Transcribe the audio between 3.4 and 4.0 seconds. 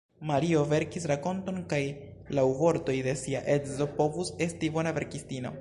edzo